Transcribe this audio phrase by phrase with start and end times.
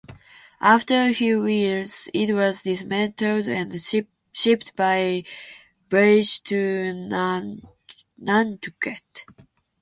[0.61, 3.71] After a few years, it was dismantled and
[4.33, 5.23] shipped by
[5.91, 6.91] barge to
[8.17, 9.25] Nantucket.